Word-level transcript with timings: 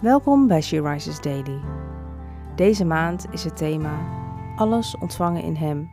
Welkom 0.00 0.46
bij 0.46 0.60
She 0.60 0.82
Rises 0.82 1.20
Daily. 1.20 1.60
Deze 2.56 2.84
maand 2.84 3.26
is 3.32 3.44
het 3.44 3.56
thema 3.56 4.06
Alles 4.56 4.96
ontvangen 4.96 5.42
in 5.42 5.54
Hem. 5.54 5.90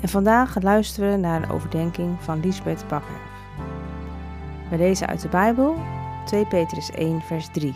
En 0.00 0.08
vandaag 0.08 0.62
luisteren 0.62 1.10
we 1.10 1.16
naar 1.16 1.42
een 1.42 1.50
overdenking 1.50 2.22
van 2.22 2.40
Lisbeth 2.40 2.88
Bakker. 2.88 3.20
We 4.70 4.76
lezen 4.76 5.06
uit 5.06 5.20
de 5.20 5.28
Bijbel 5.28 5.76
2 6.24 6.46
Petrus 6.46 6.90
1 6.90 7.20
vers 7.20 7.48
3. 7.52 7.72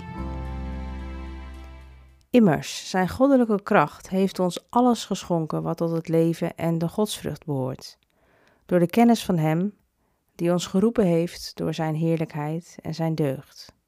Immers, 2.31 2.91
zijn 2.91 3.09
goddelijke 3.09 3.63
kracht 3.63 4.09
heeft 4.09 4.39
ons 4.39 4.67
alles 4.71 5.05
geschonken 5.05 5.63
wat 5.63 5.77
tot 5.77 5.91
het 5.91 6.09
leven 6.09 6.57
en 6.57 6.79
de 6.79 6.89
godsvrucht 6.89 7.45
behoort. 7.45 7.99
Door 8.67 8.79
de 8.79 8.91
kennis 8.91 9.25
van 9.25 9.39
Hem, 9.39 9.75
die 10.35 10.53
ons 10.53 10.67
geroepen 10.67 11.07
heeft 11.07 11.53
door 11.55 11.75
Zijn 11.75 11.95
heerlijkheid 11.95 12.77
en 12.83 12.95
Zijn 12.95 13.15
deugd. 13.15 13.81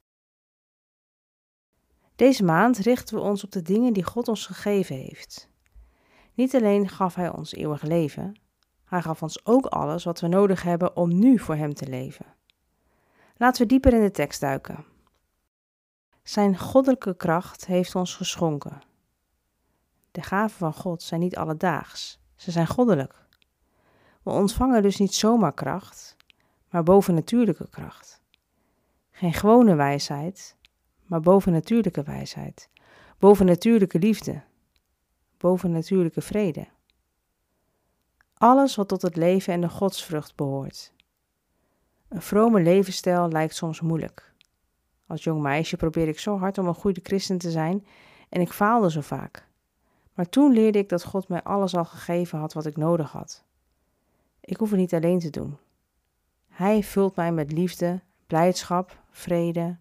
Deze 2.15 2.43
maand 2.43 2.77
richten 2.77 3.15
we 3.15 3.21
ons 3.21 3.43
op 3.43 3.51
de 3.51 3.61
dingen 3.61 3.93
die 3.93 4.03
God 4.03 4.27
ons 4.27 4.45
gegeven 4.45 4.95
heeft. 4.95 5.49
Niet 6.33 6.55
alleen 6.55 6.89
gaf 6.89 7.15
Hij 7.15 7.31
ons 7.31 7.53
eeuwig 7.53 7.81
leven, 7.81 8.39
Hij 8.85 9.01
gaf 9.01 9.21
ons 9.21 9.45
ook 9.45 9.65
alles 9.65 10.03
wat 10.03 10.19
we 10.19 10.27
nodig 10.27 10.63
hebben 10.63 10.95
om 10.95 11.19
nu 11.19 11.39
voor 11.39 11.55
Hem 11.55 11.73
te 11.73 11.87
leven. 11.87 12.25
Laten 13.37 13.61
we 13.61 13.67
dieper 13.67 13.93
in 13.93 14.01
de 14.01 14.11
tekst 14.11 14.39
duiken. 14.39 14.85
Zijn 16.23 16.57
goddelijke 16.57 17.15
kracht 17.15 17.65
heeft 17.65 17.95
ons 17.95 18.15
geschonken. 18.15 18.81
De 20.11 20.21
gaven 20.21 20.57
van 20.57 20.73
God 20.73 21.03
zijn 21.03 21.19
niet 21.19 21.37
alledaags, 21.37 22.19
ze 22.35 22.51
zijn 22.51 22.67
goddelijk. 22.67 23.25
We 24.23 24.31
ontvangen 24.31 24.81
dus 24.81 24.97
niet 24.97 25.13
zomaar 25.13 25.53
kracht, 25.53 26.15
maar 26.69 26.83
bovennatuurlijke 26.83 27.69
kracht. 27.69 28.21
Geen 29.11 29.33
gewone 29.33 29.75
wijsheid, 29.75 30.54
maar 31.05 31.21
bovennatuurlijke 31.21 32.03
wijsheid, 32.03 32.69
bovennatuurlijke 33.19 33.99
liefde, 33.99 34.41
bovennatuurlijke 35.37 36.21
vrede. 36.21 36.67
Alles 38.33 38.75
wat 38.75 38.87
tot 38.87 39.01
het 39.01 39.15
leven 39.15 39.53
en 39.53 39.61
de 39.61 39.69
godsvrucht 39.69 40.35
behoort. 40.35 40.93
Een 42.07 42.21
vrome 42.21 42.61
levensstijl 42.61 43.29
lijkt 43.29 43.55
soms 43.55 43.81
moeilijk. 43.81 44.33
Als 45.07 45.23
jong 45.23 45.41
meisje 45.41 45.77
probeerde 45.77 46.11
ik 46.11 46.19
zo 46.19 46.37
hard 46.37 46.57
om 46.57 46.67
een 46.67 46.75
goede 46.75 46.99
christen 47.03 47.37
te 47.37 47.51
zijn 47.51 47.85
en 48.29 48.41
ik 48.41 48.51
faalde 48.51 48.91
zo 48.91 49.01
vaak. 49.01 49.47
Maar 50.13 50.29
toen 50.29 50.53
leerde 50.53 50.79
ik 50.79 50.89
dat 50.89 51.03
God 51.03 51.27
mij 51.27 51.43
alles 51.43 51.75
al 51.75 51.85
gegeven 51.85 52.39
had 52.39 52.53
wat 52.53 52.65
ik 52.65 52.77
nodig 52.77 53.11
had. 53.11 53.43
Ik 54.41 54.57
hoef 54.57 54.69
het 54.69 54.79
niet 54.79 54.93
alleen 54.93 55.19
te 55.19 55.29
doen. 55.29 55.57
Hij 56.47 56.83
vult 56.83 57.15
mij 57.15 57.31
met 57.31 57.51
liefde, 57.51 58.01
blijdschap, 58.27 58.99
vrede, 59.09 59.77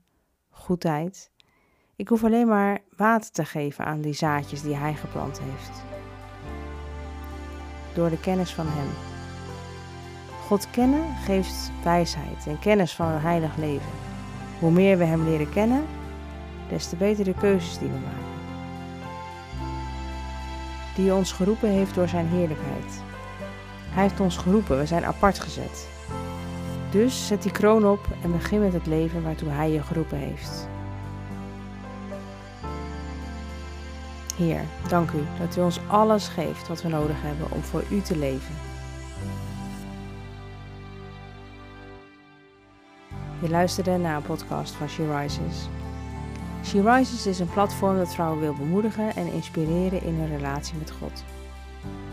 goedheid. 0.55 1.31
Ik 1.97 2.09
hoef 2.09 2.25
alleen 2.25 2.49
maar 2.49 2.79
water 2.97 3.31
te 3.31 3.45
geven 3.45 3.85
aan 3.85 4.01
die 4.01 4.13
zaadjes 4.13 4.63
die 4.63 4.77
Hij 4.77 4.95
geplant 4.95 5.41
heeft. 5.41 5.83
Door 7.95 8.11
de 8.11 8.21
kennis 8.21 8.55
van 8.55 8.67
Hem. 8.69 8.89
God 10.47 10.71
kennen 10.71 11.17
geeft 11.25 11.71
wijsheid 11.83 12.47
en 12.47 12.59
kennis 12.59 12.95
van 12.95 13.07
een 13.07 13.21
heilig 13.21 13.57
leven. 13.57 13.93
Hoe 14.59 14.71
meer 14.71 14.99
we 14.99 15.05
Hem 15.05 15.25
leren 15.25 15.51
kennen, 15.51 15.85
des 16.69 16.89
te 16.89 16.97
beter 16.97 17.25
de 17.25 17.35
keuzes 17.35 17.79
die 17.79 17.89
we 17.89 17.99
maken. 17.99 18.33
Die 20.95 21.15
ons 21.15 21.33
geroepen 21.33 21.69
heeft 21.69 21.95
door 21.95 22.09
Zijn 22.09 22.29
heerlijkheid. 22.29 23.03
Hij 23.91 24.03
heeft 24.03 24.21
ons 24.21 24.37
geroepen, 24.37 24.79
we 24.79 24.87
zijn 24.87 25.05
apart 25.05 25.39
gezet. 25.39 25.94
Dus 26.95 27.27
zet 27.27 27.43
die 27.43 27.53
kroon 27.53 27.87
op 27.87 28.07
en 28.23 28.33
begin 28.33 28.61
met 28.61 28.73
het 28.73 28.87
leven 28.87 29.23
waartoe 29.23 29.49
Hij 29.49 29.71
je 29.71 29.83
geroepen 29.83 30.19
heeft. 30.19 30.69
Heer, 34.37 34.61
dank 34.89 35.11
u 35.11 35.23
dat 35.39 35.57
u 35.57 35.61
ons 35.61 35.81
alles 35.89 36.29
geeft 36.29 36.69
wat 36.69 36.83
we 36.83 36.89
nodig 36.89 37.17
hebben 37.23 37.51
om 37.51 37.63
voor 37.63 37.85
u 37.91 38.01
te 38.01 38.17
leven. 38.17 38.55
Je 43.41 43.49
luisterde 43.51 43.97
naar 43.97 44.17
een 44.17 44.23
podcast 44.23 44.75
van 44.75 44.89
She 44.89 45.19
Rises. 45.19 45.69
She 46.65 46.83
Rises 46.83 47.27
is 47.27 47.39
een 47.39 47.53
platform 47.53 47.97
dat 47.97 48.15
vrouwen 48.15 48.41
wil 48.41 48.55
bemoedigen 48.55 49.17
en 49.17 49.33
inspireren 49.33 50.03
in 50.03 50.15
hun 50.15 50.37
relatie 50.37 50.79
met 50.79 50.91
God. 50.91 51.25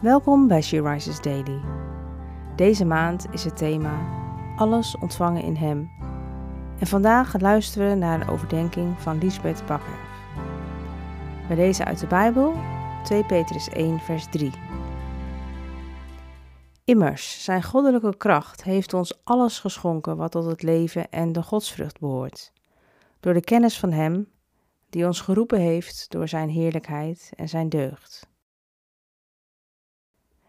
Welkom 0.00 0.48
bij 0.48 0.62
She 0.62 0.82
Rises 0.82 1.20
Daily. 1.20 1.60
Deze 2.56 2.84
maand 2.84 3.26
is 3.32 3.44
het 3.44 3.56
thema 3.56 4.06
Alles 4.56 4.96
ontvangen 4.96 5.42
in 5.42 5.56
Hem. 5.56 5.90
En 6.78 6.86
vandaag 6.86 7.40
luisteren 7.40 7.88
we 7.88 7.94
naar 7.94 8.20
een 8.20 8.28
overdenking 8.28 9.00
van 9.00 9.18
Lisbeth 9.18 9.66
Bakker. 9.66 9.98
We 11.48 11.54
lezen 11.54 11.84
uit 11.84 11.98
de 12.00 12.06
Bijbel 12.06 12.54
2 13.04 13.24
Petrus 13.24 13.68
1 13.68 13.98
vers 13.98 14.26
3. 14.30 14.50
Immers, 16.84 17.44
zijn 17.44 17.62
goddelijke 17.62 18.16
kracht 18.16 18.64
heeft 18.64 18.94
ons 18.94 19.20
alles 19.24 19.58
geschonken 19.58 20.16
wat 20.16 20.32
tot 20.32 20.44
het 20.44 20.62
leven 20.62 21.10
en 21.10 21.32
de 21.32 21.42
godsvrucht 21.42 22.00
behoort. 22.00 22.52
Door 23.20 23.32
de 23.32 23.44
kennis 23.44 23.78
van 23.78 23.92
Hem, 23.92 24.28
die 24.90 25.06
ons 25.06 25.20
geroepen 25.20 25.60
heeft 25.60 26.06
door 26.10 26.28
Zijn 26.28 26.48
heerlijkheid 26.48 27.32
en 27.36 27.48
Zijn 27.48 27.68
deugd. 27.68 28.34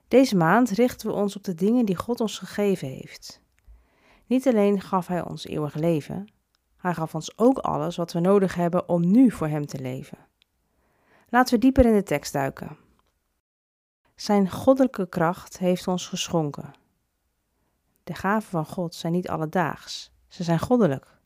Deze 0.07 0.35
maand 0.35 0.69
richten 0.69 1.07
we 1.07 1.13
ons 1.13 1.35
op 1.35 1.43
de 1.43 1.53
dingen 1.53 1.85
die 1.85 1.95
God 1.95 2.19
ons 2.19 2.37
gegeven 2.37 2.87
heeft. 2.87 3.41
Niet 4.25 4.47
alleen 4.47 4.81
gaf 4.81 5.07
Hij 5.07 5.23
ons 5.23 5.45
eeuwig 5.45 5.73
leven, 5.73 6.31
Hij 6.77 6.93
gaf 6.93 7.15
ons 7.15 7.37
ook 7.37 7.57
alles 7.57 7.95
wat 7.95 8.13
we 8.13 8.19
nodig 8.19 8.55
hebben 8.55 8.89
om 8.89 9.11
nu 9.11 9.31
voor 9.31 9.47
Hem 9.47 9.65
te 9.65 9.79
leven. 9.79 10.17
Laten 11.29 11.53
we 11.53 11.59
dieper 11.59 11.85
in 11.85 11.93
de 11.93 12.03
tekst 12.03 12.33
duiken. 12.33 12.77
Zijn 14.15 14.51
goddelijke 14.51 15.09
kracht 15.09 15.57
heeft 15.57 15.87
ons 15.87 16.07
geschonken. 16.07 16.73
De 18.03 18.13
gaven 18.13 18.49
van 18.49 18.65
God 18.65 18.95
zijn 18.95 19.13
niet 19.13 19.29
alledaags, 19.29 20.11
ze 20.27 20.43
zijn 20.43 20.59
goddelijk. 20.59 21.17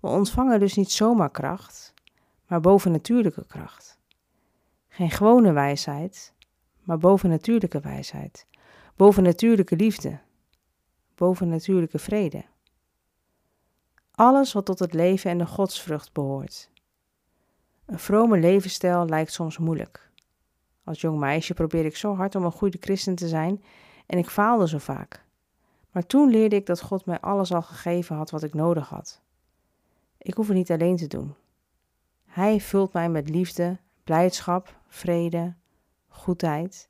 We 0.00 0.08
ontvangen 0.08 0.60
dus 0.60 0.74
niet 0.74 0.90
zomaar 0.90 1.30
kracht, 1.30 1.94
maar 2.46 2.60
bovennatuurlijke 2.60 3.46
kracht. 3.46 3.98
Geen 4.88 5.10
gewone 5.10 5.52
wijsheid, 5.52 6.34
maar 6.82 6.98
bovennatuurlijke 6.98 7.80
wijsheid, 7.80 8.46
bovennatuurlijke 8.96 9.76
liefde, 9.76 10.18
bovennatuurlijke 11.14 11.98
vrede. 11.98 12.44
Alles 14.10 14.52
wat 14.52 14.66
tot 14.66 14.78
het 14.78 14.92
leven 14.92 15.30
en 15.30 15.38
de 15.38 15.46
godsvrucht 15.46 16.12
behoort. 16.12 16.70
Een 17.86 17.98
vrome 17.98 18.38
levensstijl 18.38 19.06
lijkt 19.06 19.32
soms 19.32 19.58
moeilijk. 19.58 20.10
Als 20.84 21.00
jong 21.00 21.18
meisje 21.18 21.54
probeerde 21.54 21.88
ik 21.88 21.96
zo 21.96 22.14
hard 22.14 22.34
om 22.34 22.44
een 22.44 22.52
goede 22.52 22.78
christen 22.80 23.14
te 23.14 23.28
zijn 23.28 23.64
en 24.06 24.18
ik 24.18 24.28
faalde 24.28 24.68
zo 24.68 24.78
vaak. 24.78 25.24
Maar 25.90 26.06
toen 26.06 26.30
leerde 26.30 26.56
ik 26.56 26.66
dat 26.66 26.80
God 26.80 27.06
mij 27.06 27.20
alles 27.20 27.52
al 27.52 27.62
gegeven 27.62 28.16
had 28.16 28.30
wat 28.30 28.42
ik 28.42 28.54
nodig 28.54 28.88
had. 28.88 29.22
Ik 30.18 30.34
hoef 30.34 30.46
het 30.46 30.56
niet 30.56 30.70
alleen 30.70 30.96
te 30.96 31.06
doen. 31.06 31.34
Hij 32.24 32.60
vult 32.60 32.92
mij 32.92 33.08
met 33.08 33.28
liefde, 33.28 33.78
blijdschap, 34.04 34.76
vrede, 34.88 35.54
goedheid. 36.12 36.88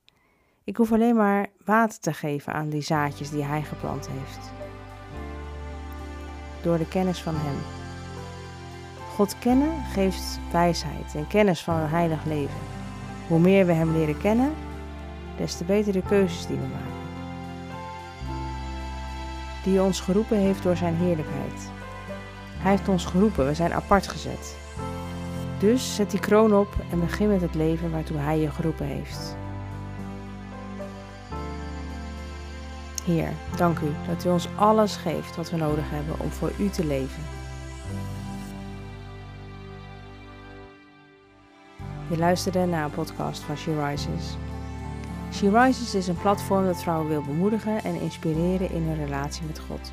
Ik 0.65 0.77
hoef 0.77 0.93
alleen 0.93 1.17
maar 1.17 1.47
water 1.65 2.01
te 2.01 2.13
geven 2.13 2.53
aan 2.53 2.69
die 2.69 2.83
zaadjes 2.83 3.31
die 3.31 3.45
Hij 3.45 3.63
geplant 3.63 4.09
heeft. 4.09 4.53
Door 6.63 6.79
de 6.79 6.89
kennis 6.89 7.23
van 7.23 7.35
Hem. 7.37 7.57
God 9.15 9.39
kennen 9.39 9.85
geeft 9.93 10.39
wijsheid 10.53 11.15
en 11.15 11.27
kennis 11.27 11.63
van 11.63 11.75
een 11.75 11.89
heilig 11.89 12.25
leven. 12.25 12.61
Hoe 13.29 13.39
meer 13.39 13.67
we 13.67 13.73
Hem 13.73 13.93
leren 13.93 14.19
kennen, 14.19 14.55
des 15.37 15.57
te 15.57 15.65
beter 15.65 15.93
de 15.93 16.03
keuzes 16.03 16.47
die 16.47 16.57
we 16.57 16.67
maken. 16.67 17.01
Die 19.65 19.83
ons 19.83 20.01
geroepen 20.01 20.39
heeft 20.39 20.63
door 20.63 20.77
Zijn 20.77 20.97
heerlijkheid. 20.97 21.71
Hij 22.59 22.71
heeft 22.71 22.89
ons 22.89 23.05
geroepen, 23.05 23.47
we 23.47 23.55
zijn 23.55 23.73
apart 23.73 24.09
gezet. 24.09 24.57
Dus 25.63 25.95
zet 25.95 26.11
die 26.11 26.21
kroon 26.21 26.55
op 26.55 26.69
en 26.91 27.01
begin 27.01 27.29
met 27.29 27.41
het 27.41 27.55
leven 27.55 27.91
waartoe 27.91 28.17
Hij 28.17 28.39
je 28.39 28.51
geroepen 28.51 28.87
heeft. 28.87 29.37
Heer, 33.05 33.33
dank 33.57 33.79
u 33.79 33.91
dat 34.09 34.25
u 34.25 34.29
ons 34.29 34.49
alles 34.57 34.97
geeft 34.97 35.37
wat 35.37 35.51
we 35.51 35.57
nodig 35.57 35.91
hebben 35.91 36.21
om 36.21 36.31
voor 36.31 36.53
u 36.59 36.69
te 36.69 36.85
leven. 36.85 37.23
Je 42.11 42.19
luisterde 42.19 42.67
naar 42.67 42.85
een 42.85 42.91
podcast 42.91 43.43
van 43.43 43.57
She 43.57 43.87
Rises. 43.87 44.37
She 45.33 45.51
Rises 45.51 45.95
is 45.95 46.09
een 46.09 46.21
platform 46.21 46.65
dat 46.65 46.83
vrouwen 46.83 47.09
wil 47.09 47.23
bemoedigen 47.23 47.85
en 47.85 48.01
inspireren 48.01 48.71
in 48.71 48.83
hun 48.83 49.05
relatie 49.05 49.47
met 49.47 49.59
God. 49.59 49.93